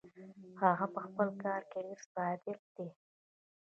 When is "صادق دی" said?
2.13-2.87